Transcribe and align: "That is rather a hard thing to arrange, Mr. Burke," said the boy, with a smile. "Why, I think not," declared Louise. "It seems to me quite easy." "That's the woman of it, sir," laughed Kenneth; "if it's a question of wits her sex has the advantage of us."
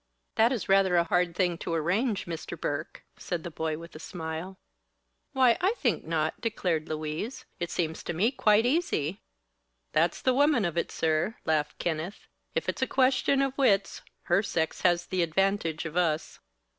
"That 0.33 0.51
is 0.51 0.67
rather 0.67 0.95
a 0.97 1.03
hard 1.03 1.35
thing 1.35 1.59
to 1.59 1.75
arrange, 1.75 2.25
Mr. 2.25 2.59
Burke," 2.59 3.05
said 3.17 3.43
the 3.43 3.51
boy, 3.51 3.77
with 3.77 3.95
a 3.95 3.99
smile. 3.99 4.57
"Why, 5.33 5.59
I 5.61 5.73
think 5.77 6.03
not," 6.05 6.41
declared 6.41 6.89
Louise. 6.89 7.45
"It 7.59 7.69
seems 7.69 8.01
to 8.05 8.13
me 8.13 8.31
quite 8.31 8.65
easy." 8.65 9.21
"That's 9.91 10.19
the 10.23 10.33
woman 10.33 10.65
of 10.65 10.75
it, 10.75 10.91
sir," 10.91 11.35
laughed 11.45 11.77
Kenneth; 11.77 12.25
"if 12.55 12.67
it's 12.67 12.81
a 12.81 12.87
question 12.87 13.43
of 13.43 13.55
wits 13.59 14.01
her 14.23 14.41
sex 14.41 14.81
has 14.81 15.05
the 15.05 15.21
advantage 15.21 15.85
of 15.85 15.95
us." 15.95 16.39